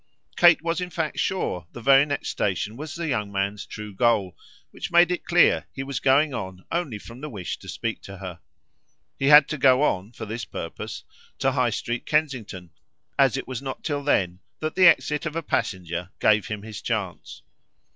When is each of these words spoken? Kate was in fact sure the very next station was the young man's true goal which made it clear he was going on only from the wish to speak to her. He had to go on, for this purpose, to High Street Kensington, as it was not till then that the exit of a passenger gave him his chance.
Kate 0.35 0.63
was 0.63 0.81
in 0.81 0.89
fact 0.89 1.19
sure 1.19 1.67
the 1.73 1.79
very 1.79 2.07
next 2.07 2.29
station 2.29 2.75
was 2.75 2.95
the 2.95 3.07
young 3.07 3.31
man's 3.31 3.67
true 3.67 3.93
goal 3.93 4.35
which 4.71 4.89
made 4.89 5.11
it 5.11 5.25
clear 5.27 5.67
he 5.71 5.83
was 5.83 5.99
going 5.99 6.33
on 6.33 6.65
only 6.71 6.97
from 6.97 7.21
the 7.21 7.29
wish 7.29 7.57
to 7.59 7.69
speak 7.69 8.01
to 8.01 8.17
her. 8.17 8.39
He 9.19 9.27
had 9.27 9.47
to 9.49 9.59
go 9.59 9.83
on, 9.83 10.11
for 10.11 10.25
this 10.25 10.43
purpose, 10.43 11.03
to 11.37 11.51
High 11.51 11.69
Street 11.69 12.07
Kensington, 12.07 12.71
as 13.19 13.37
it 13.37 13.47
was 13.47 13.61
not 13.61 13.83
till 13.83 14.01
then 14.03 14.39
that 14.59 14.73
the 14.73 14.87
exit 14.87 15.27
of 15.27 15.35
a 15.35 15.43
passenger 15.43 16.09
gave 16.19 16.47
him 16.47 16.63
his 16.63 16.81
chance. 16.81 17.43